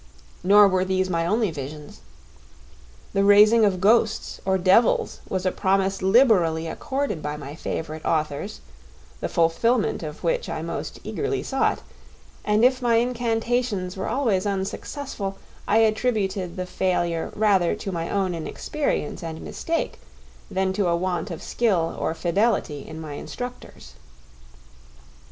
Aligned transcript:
Nor 0.43 0.67
were 0.67 0.83
these 0.83 1.11
my 1.11 1.27
only 1.27 1.51
visions. 1.51 2.01
The 3.13 3.23
raising 3.23 3.63
of 3.65 3.79
ghosts 3.79 4.41
or 4.45 4.57
devils 4.57 5.19
was 5.29 5.45
a 5.45 5.51
promise 5.51 6.01
liberally 6.01 6.65
accorded 6.65 7.21
by 7.21 7.37
my 7.37 7.53
favourite 7.53 8.03
authors, 8.03 8.61
the 9.19 9.29
fulfilment 9.29 10.01
of 10.01 10.23
which 10.23 10.49
I 10.49 10.63
most 10.63 10.99
eagerly 11.03 11.43
sought; 11.43 11.83
and 12.43 12.65
if 12.65 12.81
my 12.81 12.95
incantations 12.95 13.95
were 13.95 14.09
always 14.09 14.47
unsuccessful, 14.47 15.37
I 15.67 15.77
attributed 15.85 16.55
the 16.55 16.65
failure 16.65 17.31
rather 17.35 17.75
to 17.75 17.91
my 17.91 18.09
own 18.09 18.33
inexperience 18.33 19.21
and 19.21 19.39
mistake 19.41 19.99
than 20.49 20.73
to 20.73 20.87
a 20.87 20.95
want 20.97 21.29
of 21.29 21.43
skill 21.43 21.95
or 21.99 22.15
fidelity 22.15 22.87
in 22.87 22.99
my 22.99 23.13
instructors. 23.13 23.93